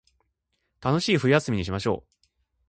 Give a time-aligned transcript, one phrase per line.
[0.81, 2.27] 楽しい冬休みにしましょう